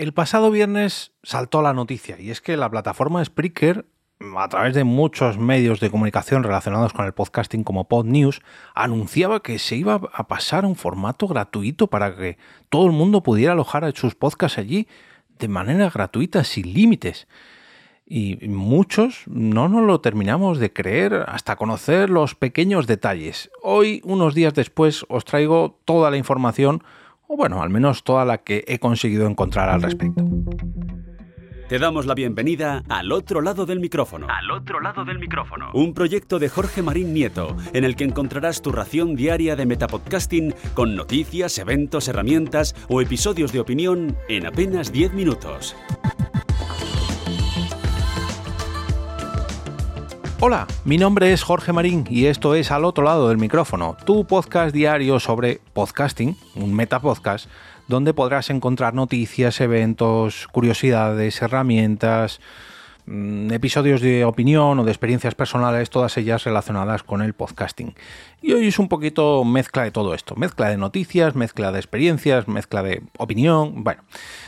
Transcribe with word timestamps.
El 0.00 0.14
pasado 0.14 0.50
viernes 0.50 1.12
saltó 1.22 1.60
la 1.60 1.74
noticia 1.74 2.18
y 2.18 2.30
es 2.30 2.40
que 2.40 2.56
la 2.56 2.70
plataforma 2.70 3.22
Spreaker, 3.22 3.84
a 4.34 4.48
través 4.48 4.74
de 4.74 4.82
muchos 4.82 5.36
medios 5.36 5.78
de 5.78 5.90
comunicación 5.90 6.42
relacionados 6.42 6.94
con 6.94 7.04
el 7.04 7.12
podcasting 7.12 7.64
como 7.64 7.86
PodNews, 7.86 8.40
anunciaba 8.74 9.42
que 9.42 9.58
se 9.58 9.76
iba 9.76 10.00
a 10.14 10.26
pasar 10.26 10.64
un 10.64 10.74
formato 10.74 11.28
gratuito 11.28 11.88
para 11.88 12.16
que 12.16 12.38
todo 12.70 12.86
el 12.86 12.92
mundo 12.92 13.22
pudiera 13.22 13.52
alojar 13.52 13.94
sus 13.94 14.14
podcasts 14.14 14.56
allí 14.56 14.88
de 15.38 15.48
manera 15.48 15.90
gratuita, 15.90 16.44
sin 16.44 16.72
límites. 16.72 17.28
Y 18.06 18.48
muchos 18.48 19.24
no 19.26 19.68
nos 19.68 19.82
lo 19.82 20.00
terminamos 20.00 20.58
de 20.60 20.72
creer 20.72 21.26
hasta 21.28 21.56
conocer 21.56 22.08
los 22.08 22.34
pequeños 22.34 22.86
detalles. 22.86 23.50
Hoy, 23.62 24.00
unos 24.04 24.34
días 24.34 24.54
después, 24.54 25.04
os 25.10 25.26
traigo 25.26 25.78
toda 25.84 26.10
la 26.10 26.16
información 26.16 26.82
o 27.32 27.36
bueno, 27.36 27.62
al 27.62 27.70
menos 27.70 28.02
toda 28.02 28.24
la 28.24 28.38
que 28.38 28.64
he 28.66 28.80
conseguido 28.80 29.28
encontrar 29.28 29.68
al 29.68 29.82
respecto. 29.82 30.24
Te 31.68 31.78
damos 31.78 32.04
la 32.04 32.14
bienvenida 32.14 32.82
al 32.88 33.12
otro 33.12 33.40
lado 33.40 33.66
del 33.66 33.78
micrófono. 33.78 34.26
Al 34.28 34.50
otro 34.50 34.80
lado 34.80 35.04
del 35.04 35.20
micrófono. 35.20 35.70
Un 35.72 35.94
proyecto 35.94 36.40
de 36.40 36.48
Jorge 36.48 36.82
Marín 36.82 37.14
Nieto, 37.14 37.56
en 37.72 37.84
el 37.84 37.94
que 37.94 38.02
encontrarás 38.02 38.62
tu 38.62 38.72
ración 38.72 39.14
diaria 39.14 39.54
de 39.54 39.64
metapodcasting 39.64 40.52
con 40.74 40.96
noticias, 40.96 41.56
eventos, 41.58 42.08
herramientas 42.08 42.74
o 42.88 43.00
episodios 43.00 43.52
de 43.52 43.60
opinión 43.60 44.16
en 44.28 44.46
apenas 44.46 44.90
10 44.90 45.12
minutos. 45.12 45.76
Hola, 50.42 50.66
mi 50.86 50.96
nombre 50.96 51.34
es 51.34 51.42
Jorge 51.42 51.74
Marín 51.74 52.06
y 52.08 52.24
esto 52.24 52.54
es 52.54 52.70
Al 52.70 52.86
otro 52.86 53.04
lado 53.04 53.28
del 53.28 53.36
micrófono, 53.36 53.98
tu 54.06 54.26
podcast 54.26 54.74
diario 54.74 55.20
sobre 55.20 55.60
podcasting, 55.74 56.34
un 56.54 56.72
metapodcast, 56.74 57.46
donde 57.88 58.14
podrás 58.14 58.48
encontrar 58.48 58.94
noticias, 58.94 59.60
eventos, 59.60 60.48
curiosidades, 60.50 61.42
herramientas, 61.42 62.40
Mm, 63.06 63.50
episodios 63.52 64.00
de 64.00 64.24
opinión 64.24 64.78
o 64.78 64.84
de 64.84 64.92
experiencias 64.92 65.34
personales, 65.34 65.90
todas 65.90 66.16
ellas 66.16 66.44
relacionadas 66.44 67.02
con 67.02 67.22
el 67.22 67.34
podcasting. 67.34 67.92
Y 68.40 68.52
hoy 68.52 68.68
es 68.68 68.78
un 68.78 68.86
poquito 68.86 69.42
mezcla 69.42 69.82
de 69.82 69.90
todo 69.90 70.14
esto, 70.14 70.36
mezcla 70.36 70.68
de 70.68 70.76
noticias, 70.76 71.34
mezcla 71.34 71.72
de 71.72 71.80
experiencias, 71.80 72.46
mezcla 72.46 72.84
de 72.84 73.02
opinión. 73.18 73.82
Bueno, 73.82 74.04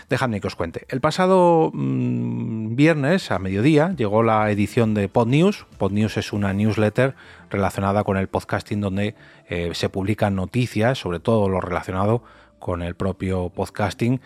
dejadme 0.09 0.41
que 0.41 0.47
os 0.47 0.55
cuente. 0.55 0.87
El 0.91 1.01
pasado 1.01 1.73
mm, 1.75 2.62
viernes 2.77 3.31
a 3.31 3.39
mediodía 3.39 3.95
llegó 3.97 4.23
la 4.23 4.51
edición 4.51 4.95
de 4.95 5.09
PodNews. 5.09 5.67
PodNews 5.79 6.17
es 6.17 6.33
una 6.33 6.53
newsletter 6.53 7.15
relacionada 7.51 8.05
con 8.05 8.17
el 8.17 8.29
podcasting 8.29 8.81
donde 8.81 9.15
eh, 9.49 9.71
se 9.75 9.89
publican 9.89 10.35
noticias, 10.35 10.99
sobre 10.99 11.21
todo 11.21 11.49
lo 11.49 11.61
relacionado 11.61 12.23
con 12.59 12.83
el 12.83 12.95
propio 12.95 13.51
podcasting, 13.51 14.21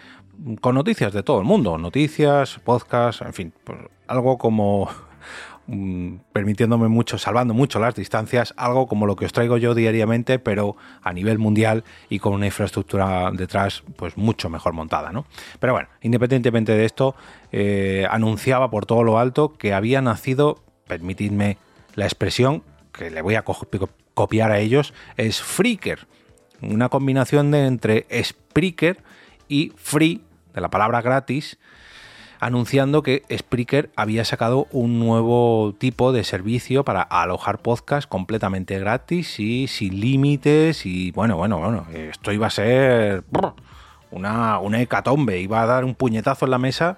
con 0.60 0.74
noticias 0.74 1.12
de 1.12 1.22
todo 1.22 1.38
el 1.38 1.44
mundo, 1.44 1.78
noticias, 1.78 2.60
podcasts, 2.64 3.22
en 3.22 3.32
fin, 3.32 3.52
pues 3.64 3.78
algo 4.06 4.38
como 4.38 4.88
mm, 5.66 6.14
permitiéndome 6.32 6.88
mucho, 6.88 7.18
salvando 7.18 7.54
mucho 7.54 7.78
las 7.78 7.94
distancias, 7.94 8.54
algo 8.56 8.86
como 8.86 9.06
lo 9.06 9.16
que 9.16 9.26
os 9.26 9.32
traigo 9.32 9.56
yo 9.56 9.74
diariamente, 9.74 10.38
pero 10.38 10.76
a 11.02 11.12
nivel 11.12 11.38
mundial 11.38 11.84
y 12.08 12.18
con 12.18 12.32
una 12.34 12.46
infraestructura 12.46 13.30
detrás, 13.32 13.82
pues 13.96 14.16
mucho 14.16 14.48
mejor 14.50 14.72
montada, 14.72 15.12
¿no? 15.12 15.26
Pero 15.60 15.72
bueno, 15.72 15.88
independientemente 16.02 16.72
de 16.72 16.84
esto, 16.84 17.14
eh, 17.52 18.06
anunciaba 18.10 18.70
por 18.70 18.86
todo 18.86 19.02
lo 19.02 19.18
alto 19.18 19.54
que 19.56 19.72
había 19.72 20.00
nacido, 20.02 20.62
permitidme 20.86 21.58
la 21.94 22.04
expresión 22.04 22.62
que 22.92 23.10
le 23.10 23.22
voy 23.22 23.34
a 23.34 23.44
copiar 24.14 24.50
a 24.50 24.58
ellos, 24.58 24.94
es 25.16 25.42
Freaker, 25.42 26.06
una 26.62 26.88
combinación 26.88 27.50
de 27.50 27.66
entre 27.66 28.06
Spreaker 28.22 29.02
y 29.48 29.72
Free 29.76 30.22
de 30.54 30.60
la 30.60 30.70
palabra 30.70 31.02
gratis, 31.02 31.58
anunciando 32.40 33.02
que 33.02 33.22
Spreaker 33.34 33.90
había 33.96 34.24
sacado 34.24 34.66
un 34.70 34.98
nuevo 34.98 35.74
tipo 35.78 36.12
de 36.12 36.24
servicio 36.24 36.84
para 36.84 37.02
alojar 37.02 37.58
podcast 37.58 38.08
completamente 38.08 38.78
gratis 38.78 39.38
y 39.40 39.66
sin 39.68 40.00
límites 40.00 40.86
y 40.86 41.10
bueno, 41.12 41.36
bueno, 41.36 41.58
bueno, 41.58 41.86
esto 41.92 42.32
iba 42.32 42.46
a 42.46 42.50
ser 42.50 43.24
una, 44.10 44.58
una 44.58 44.80
hecatombe, 44.80 45.40
iba 45.40 45.62
a 45.62 45.66
dar 45.66 45.84
un 45.84 45.94
puñetazo 45.94 46.44
en 46.44 46.50
la 46.50 46.58
mesa 46.58 46.96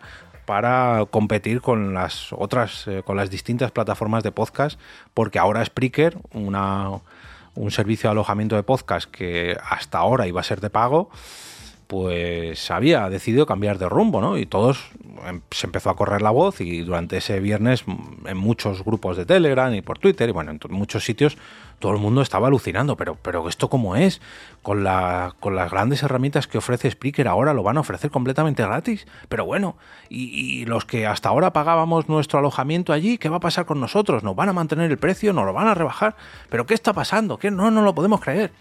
para 0.49 1.05
competir 1.11 1.61
con 1.61 1.93
las 1.93 2.33
otras, 2.33 2.89
eh, 2.89 3.03
con 3.05 3.19
las 3.19 3.29
distintas 3.29 3.71
plataformas 3.71 4.23
de 4.23 4.33
podcast, 4.33 4.81
porque 5.13 5.39
ahora 5.39 5.63
Spreaker, 5.63 6.17
una, 6.33 6.89
un 7.55 7.71
servicio 7.71 8.09
de 8.09 8.13
alojamiento 8.13 8.57
de 8.57 8.63
podcast 8.63 9.11
que 9.11 9.59
hasta 9.63 9.99
ahora 9.99 10.27
iba 10.27 10.41
a 10.41 10.45
ser 10.45 10.63
de 10.63 10.71
pago, 10.71 11.11
pues 11.89 12.71
había 12.71 13.09
decidido 13.09 13.47
cambiar 13.47 13.79
de 13.79 13.89
rumbo, 13.89 14.21
¿no? 14.21 14.37
Y 14.37 14.45
todos 14.45 14.91
em, 15.27 15.41
se 15.51 15.67
empezó 15.67 15.89
a 15.89 15.97
correr 15.97 16.21
la 16.21 16.31
voz 16.31 16.61
y 16.61 16.83
durante 16.83 17.17
ese 17.17 17.41
viernes 17.41 17.85
en 18.27 18.37
muchos 18.37 18.85
grupos 18.85 19.17
de 19.17 19.25
Telegram 19.25 19.75
y 19.75 19.81
por 19.81 19.99
Twitter 19.99 20.29
y 20.29 20.33
bueno, 20.33 20.51
en 20.51 20.61
muchos 20.69 21.05
sitios 21.05 21.39
todo 21.79 21.93
el 21.93 21.99
mundo 21.99 22.21
estaba 22.21 22.49
alucinando, 22.49 22.95
pero, 22.97 23.17
pero 23.23 23.49
esto 23.49 23.71
cómo 23.71 23.97
es, 23.97 24.21
con, 24.61 24.85
la, 24.85 25.35
con 25.41 25.57
las 25.57 25.71
grandes 25.71 26.03
herramientas 26.03 26.47
que 26.47 26.59
ofrece 26.59 26.91
Spreaker 26.91 27.27
ahora 27.27 27.55
lo 27.55 27.63
van 27.63 27.79
a 27.79 27.81
ofrecer 27.81 28.11
completamente 28.11 28.63
gratis, 28.63 29.07
pero 29.31 29.47
bueno, 29.47 29.77
y, 30.11 30.25
y 30.25 30.67
los 30.67 30.85
que 30.85 31.07
hasta 31.07 31.31
ahora 31.31 31.55
pagábamos 31.55 32.07
nuestro 32.11 32.41
alojamiento 32.41 32.93
allí, 32.93 33.17
¿qué 33.17 33.31
va 33.31 33.39
a 33.39 33.41
pasar 33.41 33.65
con 33.65 33.81
nosotros? 33.81 34.23
¿Nos 34.25 34.37
van 34.37 34.51
a 34.51 34.53
mantener 34.53 34.91
el 34.91 34.99
precio? 34.99 35.33
¿Nos 35.33 35.47
lo 35.47 35.55
van 35.55 35.69
a 35.69 35.75
rebajar? 35.75 36.17
¿Pero 36.51 36.67
qué 36.67 36.75
está 36.75 36.93
pasando? 36.93 37.39
¿Qué? 37.39 37.51
No, 37.51 37.71
no 37.71 37.81
lo 37.81 37.95
podemos 37.95 38.21
creer. 38.21 38.53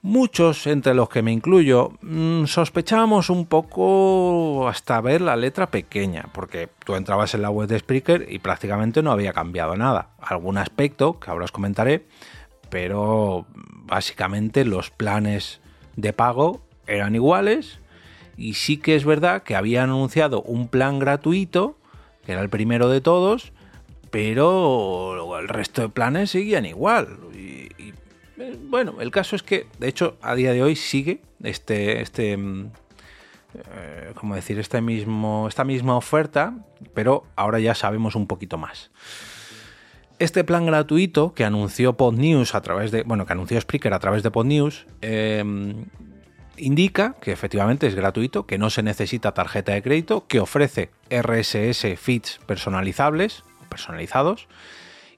Muchos, 0.00 0.68
entre 0.68 0.94
los 0.94 1.08
que 1.08 1.22
me 1.22 1.32
incluyo, 1.32 1.90
mm, 2.02 2.44
sospechábamos 2.44 3.30
un 3.30 3.46
poco 3.46 4.68
hasta 4.68 5.00
ver 5.00 5.20
la 5.20 5.34
letra 5.34 5.72
pequeña, 5.72 6.26
porque 6.32 6.68
tú 6.84 6.94
entrabas 6.94 7.34
en 7.34 7.42
la 7.42 7.50
web 7.50 7.68
de 7.68 7.80
Spreaker 7.80 8.26
y 8.30 8.38
prácticamente 8.38 9.02
no 9.02 9.10
había 9.10 9.32
cambiado 9.32 9.76
nada. 9.76 10.10
Algún 10.20 10.56
aspecto 10.56 11.18
que 11.18 11.30
ahora 11.30 11.46
os 11.46 11.52
comentaré, 11.52 12.06
pero 12.70 13.46
básicamente 13.86 14.64
los 14.64 14.90
planes 14.90 15.60
de 15.96 16.12
pago 16.12 16.60
eran 16.86 17.16
iguales 17.16 17.80
y 18.36 18.54
sí 18.54 18.76
que 18.76 18.94
es 18.94 19.04
verdad 19.04 19.42
que 19.42 19.56
habían 19.56 19.90
anunciado 19.90 20.42
un 20.42 20.68
plan 20.68 21.00
gratuito, 21.00 21.76
que 22.24 22.32
era 22.32 22.40
el 22.40 22.48
primero 22.48 22.88
de 22.88 23.00
todos, 23.00 23.52
pero 24.12 25.38
el 25.38 25.48
resto 25.48 25.82
de 25.82 25.88
planes 25.88 26.30
seguían 26.30 26.66
igual. 26.66 27.18
Eh, 28.38 28.56
bueno, 28.60 29.00
el 29.00 29.10
caso 29.10 29.36
es 29.36 29.42
que, 29.42 29.66
de 29.78 29.88
hecho, 29.88 30.16
a 30.22 30.34
día 30.34 30.52
de 30.52 30.62
hoy 30.62 30.76
sigue 30.76 31.20
este, 31.42 32.00
este, 32.00 32.36
mm, 32.36 32.70
eh, 33.54 34.12
¿cómo 34.14 34.34
decir? 34.34 34.58
Este 34.58 34.80
mismo, 34.80 35.46
esta 35.48 35.64
misma 35.64 35.96
oferta, 35.96 36.54
pero 36.94 37.24
ahora 37.36 37.58
ya 37.58 37.74
sabemos 37.74 38.14
un 38.14 38.26
poquito 38.26 38.58
más. 38.58 38.90
Este 40.18 40.42
plan 40.42 40.66
gratuito 40.66 41.32
que 41.32 41.44
anunció 41.44 41.96
PodNews 41.96 42.54
a 42.54 42.60
través 42.60 42.90
de, 42.90 43.02
bueno, 43.04 43.24
que 43.24 43.32
anunció 43.32 43.60
Spreaker 43.60 43.94
a 43.94 44.00
través 44.00 44.22
de 44.22 44.30
PodNews, 44.30 44.86
em, 45.00 45.86
indica 46.56 47.14
que 47.20 47.30
efectivamente 47.30 47.86
es 47.86 47.94
gratuito, 47.94 48.44
que 48.44 48.58
no 48.58 48.68
se 48.68 48.82
necesita 48.82 49.32
tarjeta 49.32 49.72
de 49.72 49.82
crédito, 49.82 50.26
que 50.26 50.40
ofrece 50.40 50.90
RSS 51.08 51.96
feeds 51.96 52.40
personalizables, 52.46 53.44
personalizados, 53.68 54.48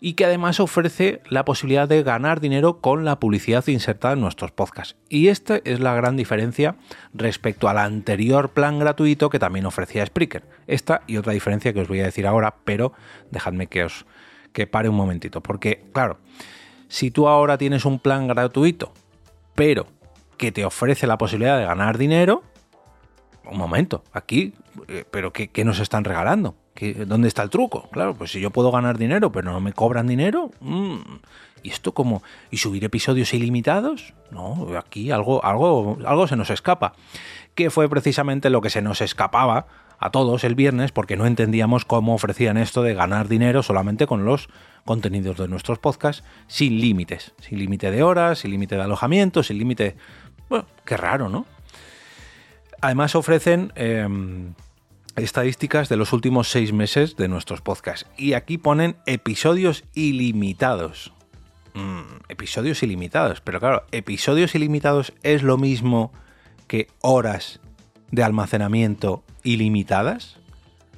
y 0.00 0.14
que 0.14 0.24
además 0.24 0.60
ofrece 0.60 1.20
la 1.28 1.44
posibilidad 1.44 1.88
de 1.88 2.02
ganar 2.02 2.40
dinero 2.40 2.80
con 2.80 3.04
la 3.04 3.20
publicidad 3.20 3.66
insertada 3.68 4.14
en 4.14 4.20
nuestros 4.20 4.50
podcasts. 4.50 4.96
Y 5.08 5.28
esta 5.28 5.60
es 5.64 5.80
la 5.80 5.94
gran 5.94 6.16
diferencia 6.16 6.76
respecto 7.12 7.68
al 7.68 7.78
anterior 7.78 8.50
plan 8.50 8.78
gratuito 8.78 9.28
que 9.28 9.38
también 9.38 9.66
ofrecía 9.66 10.06
Spreaker. 10.06 10.44
Esta 10.66 11.02
y 11.06 11.18
otra 11.18 11.32
diferencia 11.32 11.72
que 11.72 11.80
os 11.80 11.88
voy 11.88 12.00
a 12.00 12.04
decir 12.04 12.26
ahora, 12.26 12.56
pero 12.64 12.92
dejadme 13.30 13.66
que 13.66 13.84
os 13.84 14.06
que 14.52 14.66
pare 14.66 14.88
un 14.88 14.96
momentito, 14.96 15.42
porque 15.42 15.84
claro, 15.92 16.18
si 16.88 17.12
tú 17.12 17.28
ahora 17.28 17.56
tienes 17.56 17.84
un 17.84 18.00
plan 18.00 18.26
gratuito, 18.26 18.92
pero 19.54 19.86
que 20.36 20.50
te 20.50 20.64
ofrece 20.64 21.06
la 21.06 21.18
posibilidad 21.18 21.58
de 21.58 21.66
ganar 21.66 21.98
dinero, 21.98 22.42
un 23.48 23.58
momento, 23.58 24.02
aquí, 24.12 24.54
eh, 24.88 25.04
pero 25.10 25.32
¿qué, 25.32 25.48
qué 25.48 25.64
nos 25.64 25.78
están 25.78 26.04
regalando? 26.04 26.56
¿Dónde 27.06 27.28
está 27.28 27.42
el 27.42 27.50
truco? 27.50 27.88
Claro, 27.90 28.14
pues 28.14 28.32
si 28.32 28.40
yo 28.40 28.50
puedo 28.50 28.70
ganar 28.70 28.96
dinero, 28.96 29.30
pero 29.32 29.52
no 29.52 29.60
me 29.60 29.72
cobran 29.72 30.06
dinero. 30.06 30.50
Mm, 30.60 30.98
¿Y 31.62 31.70
esto 31.70 31.92
cómo? 31.92 32.22
¿Y 32.50 32.56
subir 32.56 32.84
episodios 32.84 33.34
ilimitados? 33.34 34.14
No, 34.30 34.68
aquí 34.78 35.10
algo, 35.10 35.44
algo, 35.44 35.98
algo 36.06 36.26
se 36.26 36.36
nos 36.36 36.50
escapa. 36.50 36.94
Que 37.54 37.70
fue 37.70 37.88
precisamente 37.88 38.48
lo 38.48 38.62
que 38.62 38.70
se 38.70 38.80
nos 38.80 39.02
escapaba 39.02 39.66
a 39.98 40.10
todos 40.10 40.44
el 40.44 40.54
viernes 40.54 40.92
porque 40.92 41.16
no 41.16 41.26
entendíamos 41.26 41.84
cómo 41.84 42.14
ofrecían 42.14 42.56
esto 42.56 42.82
de 42.82 42.94
ganar 42.94 43.28
dinero 43.28 43.62
solamente 43.62 44.06
con 44.06 44.24
los 44.24 44.48
contenidos 44.86 45.36
de 45.36 45.48
nuestros 45.48 45.78
podcasts 45.78 46.24
sin 46.46 46.80
límites, 46.80 47.34
sin 47.40 47.58
límite 47.58 47.90
de 47.90 48.02
horas, 48.02 48.38
sin 48.38 48.50
límite 48.52 48.76
de 48.76 48.82
alojamiento, 48.82 49.42
sin 49.42 49.58
límite... 49.58 49.96
Bueno, 50.48 50.64
qué 50.86 50.96
raro, 50.96 51.28
¿no? 51.28 51.44
Además 52.80 53.14
ofrecen... 53.14 53.72
Em, 53.74 54.54
estadísticas 55.22 55.88
de 55.88 55.96
los 55.96 56.12
últimos 56.12 56.50
seis 56.50 56.72
meses 56.72 57.16
de 57.16 57.28
nuestros 57.28 57.60
podcasts. 57.60 58.06
Y 58.16 58.34
aquí 58.34 58.58
ponen 58.58 58.96
episodios 59.06 59.84
ilimitados. 59.94 61.12
Mm, 61.74 62.22
episodios 62.28 62.82
ilimitados. 62.82 63.40
Pero 63.40 63.60
claro, 63.60 63.84
episodios 63.92 64.54
ilimitados 64.54 65.12
es 65.22 65.42
lo 65.42 65.56
mismo 65.58 66.12
que 66.66 66.88
horas 67.00 67.60
de 68.10 68.22
almacenamiento 68.22 69.24
ilimitadas? 69.42 70.36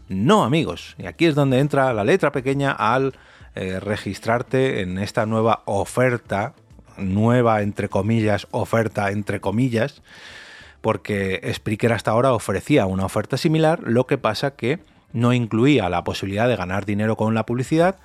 No, 0.08 0.44
amigos. 0.44 0.94
Y 0.98 1.06
aquí 1.06 1.26
es 1.26 1.34
donde 1.34 1.58
entra 1.58 1.92
la 1.92 2.04
letra 2.04 2.32
pequeña 2.32 2.72
al 2.72 3.14
eh, 3.54 3.80
registrarte 3.80 4.82
en 4.82 4.98
esta 4.98 5.26
nueva 5.26 5.62
oferta, 5.66 6.54
nueva 6.96 7.62
entre 7.62 7.88
comillas, 7.88 8.46
oferta 8.50 9.10
entre 9.10 9.40
comillas, 9.40 10.02
porque 10.82 11.40
Spreaker 11.55 11.93
hasta 11.93 12.11
ahora 12.11 12.34
ofrecía 12.34 12.84
una 12.84 13.06
oferta 13.06 13.38
similar, 13.38 13.81
lo 13.84 14.06
que 14.06 14.19
pasa 14.19 14.56
que 14.56 14.81
no 15.12 15.32
incluía 15.32 15.88
la 15.88 16.05
posibilidad 16.05 16.49
de 16.49 16.56
ganar 16.56 16.84
dinero 16.84 17.17
con 17.17 17.34
la 17.34 17.46
publicidad. 17.46 17.96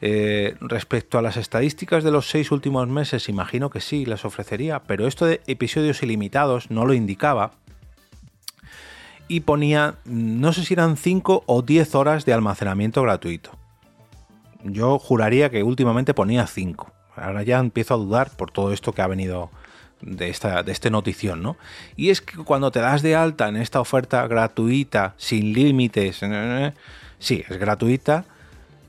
Eh, 0.00 0.56
respecto 0.60 1.18
a 1.18 1.22
las 1.22 1.36
estadísticas 1.36 2.04
de 2.04 2.10
los 2.10 2.28
seis 2.28 2.50
últimos 2.50 2.86
meses, 2.88 3.28
imagino 3.28 3.70
que 3.70 3.80
sí, 3.80 4.04
las 4.04 4.24
ofrecería, 4.24 4.82
pero 4.82 5.06
esto 5.06 5.26
de 5.26 5.40
episodios 5.46 6.02
ilimitados 6.02 6.70
no 6.70 6.86
lo 6.86 6.94
indicaba. 6.94 7.52
Y 9.26 9.40
ponía, 9.40 9.96
no 10.04 10.52
sé 10.52 10.64
si 10.64 10.74
eran 10.74 10.96
5 10.98 11.44
o 11.46 11.62
10 11.62 11.94
horas 11.94 12.26
de 12.26 12.34
almacenamiento 12.34 13.02
gratuito. 13.02 13.52
Yo 14.62 14.98
juraría 14.98 15.50
que 15.50 15.62
últimamente 15.62 16.12
ponía 16.12 16.46
5. 16.46 16.92
Ahora 17.16 17.42
ya 17.42 17.58
empiezo 17.58 17.94
a 17.94 17.96
dudar 17.96 18.30
por 18.36 18.50
todo 18.50 18.72
esto 18.72 18.92
que 18.92 19.00
ha 19.00 19.06
venido 19.06 19.50
de, 20.04 20.28
esta, 20.28 20.62
de 20.62 20.72
este 20.72 20.90
notición, 20.90 21.42
¿no? 21.42 21.56
Y 21.96 22.10
es 22.10 22.20
que 22.20 22.36
cuando 22.38 22.70
te 22.70 22.80
das 22.80 23.02
de 23.02 23.16
alta 23.16 23.48
en 23.48 23.56
esta 23.56 23.80
oferta 23.80 24.26
gratuita, 24.26 25.14
sin 25.16 25.52
límites, 25.52 26.22
eh, 26.22 26.28
eh, 26.30 26.72
sí, 27.18 27.44
es 27.48 27.58
gratuita, 27.58 28.24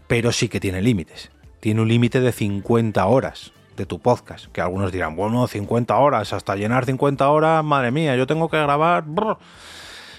pero 0.08 0.32
sí 0.32 0.50
que 0.50 0.60
tiene 0.60 0.82
límites. 0.82 1.32
Tiene 1.60 1.82
un 1.82 1.88
límite 1.88 2.20
de 2.20 2.32
50 2.32 3.06
horas 3.06 3.52
de 3.76 3.86
tu 3.86 4.00
podcast, 4.00 4.46
que 4.52 4.62
algunos 4.62 4.92
dirán, 4.92 5.16
bueno, 5.16 5.48
50 5.48 5.96
horas, 5.98 6.32
hasta 6.34 6.56
llenar 6.56 6.86
50 6.86 7.28
horas, 7.30 7.64
madre 7.64 7.92
mía, 7.92 8.16
yo 8.16 8.28
tengo 8.28 8.50
que 8.50 8.58
grabar... 8.58 9.04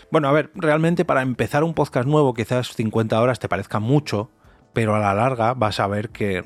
Bueno, 0.08 0.28
a 0.28 0.32
ver, 0.32 0.50
realmente 0.54 1.04
para 1.04 1.22
empezar 1.22 1.64
un 1.64 1.74
podcast 1.74 2.06
nuevo 2.06 2.32
quizás 2.32 2.68
50 2.74 3.20
horas 3.20 3.40
te 3.40 3.48
parezca 3.48 3.80
mucho, 3.80 4.30
pero 4.72 4.94
a 4.94 5.00
la 5.00 5.14
larga 5.14 5.54
vas 5.54 5.80
a 5.80 5.86
ver 5.88 6.10
que 6.10 6.44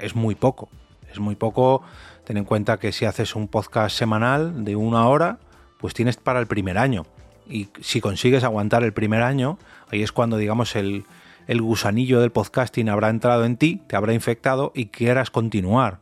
es 0.00 0.14
muy 0.14 0.34
poco. 0.34 0.70
Es 1.14 1.20
muy 1.20 1.36
poco 1.36 1.82
Ten 2.24 2.38
en 2.38 2.44
cuenta 2.44 2.78
que 2.78 2.90
si 2.90 3.04
haces 3.04 3.36
un 3.36 3.48
podcast 3.48 3.96
semanal 3.96 4.64
de 4.64 4.76
una 4.76 5.06
hora, 5.08 5.38
pues 5.78 5.92
tienes 5.92 6.16
para 6.16 6.40
el 6.40 6.46
primer 6.46 6.78
año. 6.78 7.04
Y 7.46 7.68
si 7.82 8.00
consigues 8.00 8.44
aguantar 8.44 8.82
el 8.82 8.94
primer 8.94 9.22
año, 9.22 9.58
ahí 9.90 10.02
es 10.02 10.10
cuando, 10.10 10.38
digamos, 10.38 10.74
el, 10.74 11.04
gusanillo 11.46 12.22
del 12.22 12.32
podcasting 12.32 12.88
habrá 12.88 13.10
entrado 13.10 13.44
en 13.44 13.58
ti, 13.58 13.82
te 13.86 13.96
habrá 13.96 14.14
infectado 14.14 14.72
y 14.74 14.86
quieras 14.86 15.30
continuar 15.30 15.98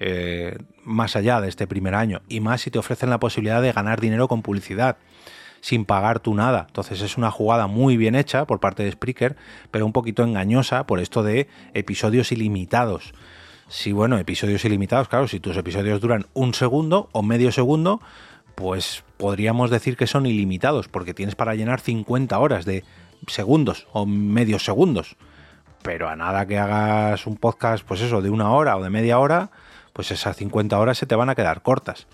eh, 0.00 0.58
más 0.84 1.14
allá 1.14 1.40
de 1.40 1.48
este 1.48 1.68
primer 1.68 1.94
año. 1.94 2.22
Y 2.28 2.40
más 2.40 2.62
si 2.62 2.72
te 2.72 2.80
ofrecen 2.80 3.10
la 3.10 3.20
posibilidad 3.20 3.62
de 3.62 3.70
ganar 3.70 4.00
dinero 4.00 4.26
con 4.26 4.42
publicidad 4.42 4.96
sin 5.60 5.84
pagar 5.84 6.18
tú 6.18 6.34
nada. 6.34 6.64
Entonces 6.66 7.02
es 7.02 7.16
una 7.16 7.30
jugada 7.30 7.68
muy 7.68 7.96
bien 7.96 8.16
hecha 8.16 8.46
por 8.48 8.58
parte 8.58 8.82
de 8.82 8.90
Spreaker, 8.90 9.36
pero 9.70 9.86
un 9.86 9.92
poquito 9.92 10.24
engañosa 10.24 10.88
por 10.88 10.98
esto 10.98 11.22
de 11.22 11.46
episodios 11.72 12.32
ilimitados. 12.32 13.14
Si, 13.72 13.90
bueno, 13.92 14.18
episodios 14.18 14.66
ilimitados, 14.66 15.08
claro, 15.08 15.26
si 15.26 15.40
tus 15.40 15.56
episodios 15.56 15.98
duran 16.02 16.26
un 16.34 16.52
segundo 16.52 17.08
o 17.12 17.22
medio 17.22 17.50
segundo, 17.52 18.02
pues 18.54 19.02
podríamos 19.16 19.70
decir 19.70 19.96
que 19.96 20.06
son 20.06 20.26
ilimitados, 20.26 20.88
porque 20.88 21.14
tienes 21.14 21.36
para 21.36 21.54
llenar 21.54 21.80
50 21.80 22.38
horas 22.38 22.66
de 22.66 22.84
segundos 23.28 23.88
o 23.94 24.04
medios 24.04 24.62
segundos. 24.62 25.16
Pero 25.80 26.10
a 26.10 26.16
nada 26.16 26.46
que 26.46 26.58
hagas 26.58 27.26
un 27.26 27.38
podcast, 27.38 27.82
pues 27.82 28.02
eso, 28.02 28.20
de 28.20 28.28
una 28.28 28.50
hora 28.50 28.76
o 28.76 28.82
de 28.82 28.90
media 28.90 29.18
hora, 29.18 29.50
pues 29.94 30.10
esas 30.10 30.36
50 30.36 30.78
horas 30.78 30.98
se 30.98 31.06
te 31.06 31.14
van 31.14 31.30
a 31.30 31.34
quedar 31.34 31.62
cortas. 31.62 32.06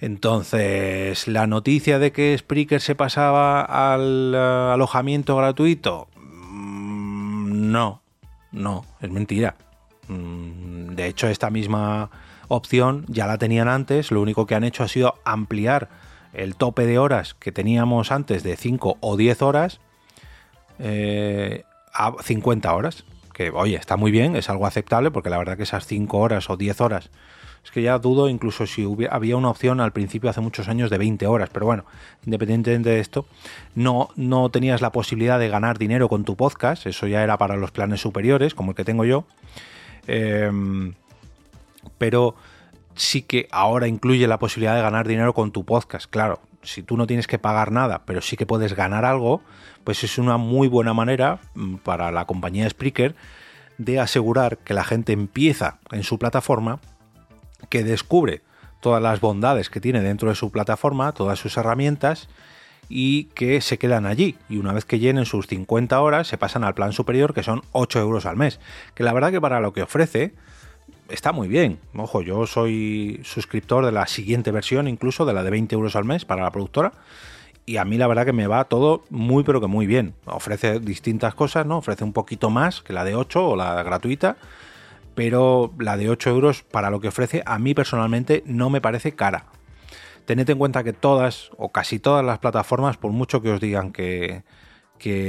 Entonces, 0.00 1.28
la 1.28 1.46
noticia 1.46 1.98
de 1.98 2.10
que 2.10 2.38
Spreaker 2.38 2.80
se 2.80 2.94
pasaba 2.94 3.60
al 3.92 4.32
eh, 4.34 4.72
alojamiento 4.72 5.36
gratuito, 5.36 6.08
mm, 6.16 7.70
no, 7.70 8.00
no, 8.50 8.86
es 9.02 9.10
mentira. 9.10 9.56
Mm, 10.08 10.94
de 10.94 11.06
hecho, 11.06 11.28
esta 11.28 11.50
misma 11.50 12.10
opción 12.48 13.04
ya 13.08 13.26
la 13.26 13.38
tenían 13.38 13.68
antes, 13.68 14.10
lo 14.10 14.20
único 14.20 14.46
que 14.46 14.54
han 14.54 14.64
hecho 14.64 14.82
ha 14.82 14.88
sido 14.88 15.14
ampliar 15.24 15.88
el 16.32 16.56
tope 16.56 16.86
de 16.86 16.98
horas 16.98 17.34
que 17.34 17.52
teníamos 17.52 18.10
antes 18.10 18.42
de 18.42 18.56
5 18.56 18.98
o 19.00 19.16
10 19.16 19.42
horas 19.42 19.80
eh, 20.78 21.64
a 21.92 22.14
50 22.22 22.74
horas. 22.74 23.04
Que, 23.32 23.50
oye, 23.50 23.76
está 23.76 23.96
muy 23.96 24.10
bien, 24.10 24.36
es 24.36 24.50
algo 24.50 24.66
aceptable, 24.66 25.10
porque 25.10 25.30
la 25.30 25.38
verdad 25.38 25.56
que 25.56 25.62
esas 25.62 25.86
5 25.86 26.18
horas 26.18 26.50
o 26.50 26.56
10 26.58 26.80
horas, 26.82 27.10
es 27.64 27.70
que 27.70 27.80
ya 27.80 27.98
dudo 27.98 28.28
incluso 28.28 28.66
si 28.66 28.86
había 29.10 29.36
una 29.36 29.48
opción 29.48 29.80
al 29.80 29.92
principio 29.92 30.28
hace 30.28 30.40
muchos 30.40 30.68
años 30.68 30.90
de 30.90 30.98
20 30.98 31.26
horas, 31.26 31.48
pero 31.50 31.64
bueno, 31.64 31.84
independientemente 32.26 32.90
de 32.90 33.00
esto, 33.00 33.24
no, 33.74 34.08
no 34.16 34.50
tenías 34.50 34.82
la 34.82 34.92
posibilidad 34.92 35.38
de 35.38 35.48
ganar 35.48 35.78
dinero 35.78 36.08
con 36.08 36.24
tu 36.24 36.36
podcast, 36.36 36.86
eso 36.86 37.06
ya 37.06 37.22
era 37.22 37.38
para 37.38 37.56
los 37.56 37.70
planes 37.70 38.00
superiores, 38.00 38.54
como 38.54 38.72
el 38.72 38.76
que 38.76 38.84
tengo 38.84 39.04
yo, 39.04 39.24
Em, 40.06 40.94
pero 41.98 42.34
sí 42.94 43.22
que 43.22 43.48
ahora 43.50 43.88
incluye 43.88 44.26
la 44.26 44.38
posibilidad 44.38 44.74
de 44.74 44.82
ganar 44.82 45.08
dinero 45.08 45.34
con 45.34 45.52
tu 45.52 45.64
podcast. 45.64 46.10
Claro, 46.10 46.40
si 46.62 46.82
tú 46.82 46.96
no 46.96 47.06
tienes 47.06 47.26
que 47.26 47.38
pagar 47.38 47.72
nada, 47.72 48.02
pero 48.04 48.20
sí 48.20 48.36
que 48.36 48.46
puedes 48.46 48.74
ganar 48.74 49.04
algo, 49.04 49.42
pues 49.84 50.04
es 50.04 50.18
una 50.18 50.36
muy 50.36 50.68
buena 50.68 50.94
manera 50.94 51.40
mm, 51.54 51.76
para 51.76 52.10
la 52.12 52.26
compañía 52.26 52.68
Spreaker 52.68 53.14
de 53.78 54.00
asegurar 54.00 54.58
que 54.58 54.74
la 54.74 54.84
gente 54.84 55.12
empieza 55.12 55.78
en 55.90 56.02
su 56.04 56.18
plataforma, 56.18 56.80
que 57.68 57.82
descubre 57.82 58.42
todas 58.80 59.02
las 59.02 59.20
bondades 59.20 59.70
que 59.70 59.80
tiene 59.80 60.00
dentro 60.00 60.28
de 60.28 60.34
su 60.34 60.50
plataforma, 60.50 61.12
todas 61.12 61.38
sus 61.38 61.56
herramientas, 61.56 62.28
y 62.88 63.24
que 63.34 63.60
se 63.60 63.78
quedan 63.78 64.06
allí. 64.06 64.36
Y 64.48 64.58
una 64.58 64.72
vez 64.72 64.84
que 64.84 64.98
llenen 64.98 65.24
sus 65.24 65.46
50 65.46 66.00
horas, 66.00 66.28
se 66.28 66.38
pasan 66.38 66.64
al 66.64 66.74
plan 66.74 66.92
superior, 66.92 67.34
que 67.34 67.42
son 67.42 67.62
8 67.72 68.00
euros 68.00 68.26
al 68.26 68.36
mes. 68.36 68.60
Que 68.94 69.02
la 69.02 69.12
verdad 69.12 69.30
que 69.30 69.40
para 69.40 69.60
lo 69.60 69.72
que 69.72 69.82
ofrece, 69.82 70.34
está 71.08 71.32
muy 71.32 71.48
bien. 71.48 71.78
Ojo, 71.94 72.22
yo 72.22 72.46
soy 72.46 73.20
suscriptor 73.24 73.84
de 73.86 73.92
la 73.92 74.06
siguiente 74.06 74.50
versión, 74.50 74.88
incluso 74.88 75.24
de 75.24 75.34
la 75.34 75.42
de 75.42 75.50
20 75.50 75.74
euros 75.74 75.96
al 75.96 76.04
mes 76.04 76.24
para 76.24 76.42
la 76.42 76.50
productora. 76.50 76.92
Y 77.64 77.76
a 77.76 77.84
mí 77.84 77.96
la 77.96 78.08
verdad 78.08 78.26
que 78.26 78.32
me 78.32 78.48
va 78.48 78.64
todo 78.64 79.04
muy 79.10 79.44
pero 79.44 79.60
que 79.60 79.68
muy 79.68 79.86
bien. 79.86 80.14
Ofrece 80.24 80.80
distintas 80.80 81.34
cosas, 81.34 81.64
¿no? 81.64 81.78
Ofrece 81.78 82.02
un 82.04 82.12
poquito 82.12 82.50
más 82.50 82.82
que 82.82 82.92
la 82.92 83.04
de 83.04 83.14
8 83.14 83.50
o 83.50 83.56
la 83.56 83.82
gratuita. 83.82 84.36
Pero 85.14 85.72
la 85.78 85.96
de 85.96 86.08
8 86.08 86.30
euros 86.30 86.62
para 86.62 86.90
lo 86.90 87.00
que 87.00 87.08
ofrece 87.08 87.42
a 87.44 87.58
mí 87.58 87.74
personalmente 87.74 88.42
no 88.46 88.70
me 88.70 88.80
parece 88.80 89.12
cara. 89.12 89.46
Tened 90.24 90.48
en 90.48 90.58
cuenta 90.58 90.84
que 90.84 90.92
todas 90.92 91.50
o 91.56 91.70
casi 91.70 91.98
todas 91.98 92.24
las 92.24 92.38
plataformas, 92.38 92.96
por 92.96 93.12
mucho 93.12 93.42
que 93.42 93.50
os 93.50 93.60
digan 93.60 93.92
que, 93.92 94.44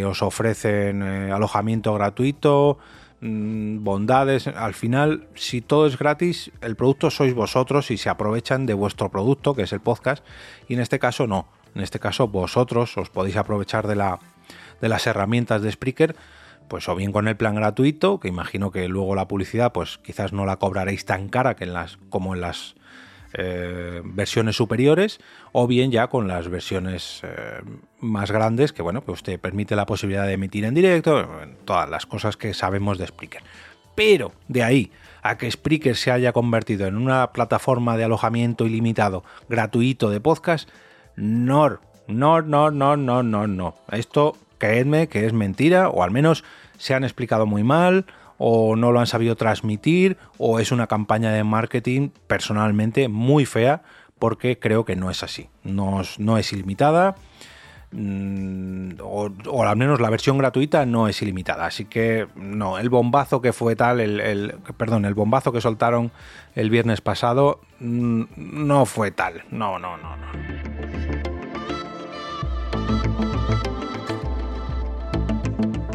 os 0.05 0.21
ofrecen 0.21 1.01
eh, 1.01 1.31
alojamiento 1.31 1.93
gratuito, 1.93 2.77
mm, 3.21 3.83
bondades, 3.83 4.47
al 4.47 4.73
final, 4.75 5.27
si 5.33 5.61
todo 5.61 5.87
es 5.87 5.97
gratis, 5.97 6.51
el 6.61 6.75
producto 6.75 7.09
sois 7.09 7.33
vosotros 7.33 7.89
y 7.89 7.97
se 7.97 8.09
aprovechan 8.09 8.65
de 8.67 8.75
vuestro 8.75 9.09
producto, 9.09 9.55
que 9.55 9.63
es 9.63 9.73
el 9.73 9.81
podcast, 9.81 10.23
y 10.67 10.75
en 10.75 10.79
este 10.79 10.99
caso 10.99 11.25
no. 11.25 11.47
En 11.75 11.81
este 11.81 11.99
caso, 11.99 12.27
vosotros 12.27 12.95
os 12.97 13.09
podéis 13.09 13.35
aprovechar 13.35 13.87
de, 13.87 13.95
la, 13.95 14.19
de 14.79 14.89
las 14.89 15.07
herramientas 15.07 15.63
de 15.63 15.71
Spreaker, 15.71 16.15
pues 16.67 16.87
o 16.87 16.95
bien 16.95 17.11
con 17.11 17.27
el 17.27 17.35
plan 17.35 17.55
gratuito, 17.55 18.19
que 18.19 18.27
imagino 18.27 18.71
que 18.71 18.87
luego 18.87 19.15
la 19.15 19.27
publicidad, 19.27 19.71
pues 19.73 19.97
quizás 19.97 20.33
no 20.33 20.45
la 20.45 20.57
cobraréis 20.57 21.05
tan 21.05 21.29
cara 21.29 21.55
que 21.55 21.63
en 21.65 21.73
las, 21.73 21.97
como 22.09 22.35
en 22.35 22.41
las 22.41 22.75
eh, 23.33 24.01
versiones 24.03 24.55
superiores 24.55 25.19
o 25.51 25.67
bien 25.67 25.91
ya 25.91 26.07
con 26.07 26.27
las 26.27 26.49
versiones 26.49 27.21
eh, 27.23 27.61
más 27.99 28.31
grandes 28.31 28.73
que 28.73 28.81
bueno 28.81 29.01
pues 29.01 29.23
te 29.23 29.37
permite 29.37 29.75
la 29.75 29.85
posibilidad 29.85 30.27
de 30.27 30.33
emitir 30.33 30.65
en 30.65 30.75
directo 30.75 31.27
todas 31.65 31.89
las 31.89 32.05
cosas 32.05 32.37
que 32.37 32.53
sabemos 32.53 32.97
de 32.97 33.07
Spreaker. 33.07 33.41
Pero 33.95 34.33
de 34.47 34.63
ahí 34.63 34.91
a 35.21 35.37
que 35.37 35.49
Spreaker 35.49 35.95
se 35.95 36.11
haya 36.11 36.33
convertido 36.33 36.85
en 36.87 36.97
una 36.97 37.31
plataforma 37.31 37.97
de 37.97 38.03
alojamiento 38.03 38.65
ilimitado 38.65 39.23
gratuito 39.49 40.09
de 40.09 40.19
podcast 40.19 40.69
no 41.15 41.79
no 42.07 42.41
no 42.41 42.71
no 42.71 42.97
no 42.97 43.23
no 43.23 43.47
no. 43.47 43.75
Esto 43.91 44.37
creedme 44.57 45.07
que 45.07 45.25
es 45.25 45.33
mentira 45.33 45.89
o 45.89 46.03
al 46.03 46.11
menos 46.11 46.43
se 46.77 46.93
han 46.93 47.03
explicado 47.03 47.45
muy 47.45 47.63
mal 47.63 48.05
o 48.45 48.75
no 48.75 48.91
lo 48.91 48.99
han 48.99 49.07
sabido 49.07 49.37
transmitir 49.37 50.17
o 50.37 50.59
es 50.59 50.73
una 50.73 50.87
campaña 50.87 51.31
de 51.31 51.45
marketing 51.45 52.09
personalmente 52.27 53.07
muy 53.07 53.45
fea 53.45 53.83
porque 54.19 54.59
creo 54.59 54.83
que 54.83 54.97
no 54.97 55.09
es 55.09 55.23
así, 55.23 55.47
no, 55.63 56.01
no 56.17 56.37
es 56.37 56.51
ilimitada 56.51 57.15
mm, 57.93 58.95
o, 59.01 59.63
al 59.63 59.77
menos 59.77 60.01
la 60.01 60.09
versión 60.09 60.37
gratuita 60.37 60.85
no 60.85 61.07
es 61.07 61.21
ilimitada. 61.21 61.65
Así 61.65 61.85
que 61.85 62.27
no, 62.35 62.79
el 62.79 62.89
bombazo 62.89 63.41
que 63.41 63.53
fue 63.53 63.77
tal, 63.77 64.01
el, 64.01 64.55
perdón, 64.75 65.05
el 65.05 65.13
bombazo 65.13 65.53
que 65.53 65.61
soltaron 65.61 66.11
el 66.53 66.69
viernes 66.69 66.99
pasado 66.99 67.61
mm, 67.79 68.23
no 68.35 68.85
fue 68.85 69.11
tal. 69.11 69.45
No, 69.51 69.79
no, 69.79 69.95
no, 69.95 70.17
no. 70.17 70.27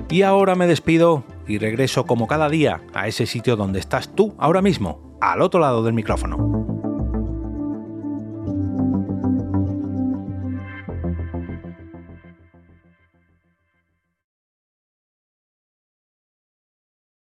Y 0.08 0.22
ahora 0.22 0.54
me 0.54 0.66
despido 0.66 1.24
y 1.48 1.58
regreso 1.58 2.04
como 2.04 2.26
cada 2.26 2.48
día 2.48 2.82
a 2.94 3.08
ese 3.08 3.26
sitio 3.26 3.56
donde 3.56 3.80
estás 3.80 4.14
tú 4.14 4.34
ahora 4.38 4.62
mismo, 4.62 5.16
al 5.20 5.42
otro 5.42 5.60
lado 5.60 5.82
del 5.82 5.94
micrófono. 5.94 6.67